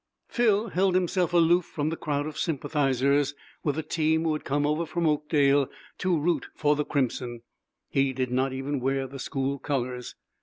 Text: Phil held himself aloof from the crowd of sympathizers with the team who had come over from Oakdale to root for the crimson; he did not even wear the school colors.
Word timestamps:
Phil 0.27 0.69
held 0.69 0.95
himself 0.95 1.31
aloof 1.31 1.63
from 1.63 1.89
the 1.89 1.95
crowd 1.95 2.25
of 2.25 2.35
sympathizers 2.35 3.35
with 3.63 3.75
the 3.75 3.83
team 3.83 4.23
who 4.23 4.33
had 4.33 4.43
come 4.43 4.65
over 4.65 4.83
from 4.83 5.05
Oakdale 5.05 5.69
to 5.99 6.17
root 6.19 6.47
for 6.55 6.75
the 6.75 6.83
crimson; 6.83 7.43
he 7.87 8.11
did 8.11 8.31
not 8.31 8.51
even 8.51 8.79
wear 8.79 9.05
the 9.05 9.19
school 9.19 9.59
colors. 9.59 10.15